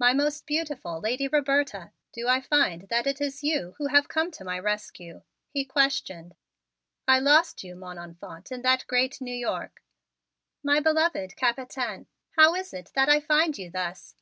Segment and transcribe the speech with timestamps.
[0.00, 4.32] "My most beautiful lady Roberta, do I find that it is you who have come
[4.32, 6.34] to my rescue?" he questioned.
[7.06, 9.84] "I lost you, mon enfant, in that great New York."
[10.64, 14.16] "My beloved Capitaine, how is it that I find you thus?"